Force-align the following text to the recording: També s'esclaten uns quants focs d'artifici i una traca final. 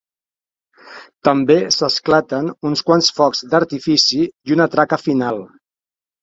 També 1.27 1.57
s'esclaten 1.75 2.47
uns 2.69 2.81
quants 2.87 3.11
focs 3.19 3.43
d'artifici 3.53 4.23
i 4.25 4.57
una 4.57 4.69
traca 4.77 5.01
final. 5.05 5.41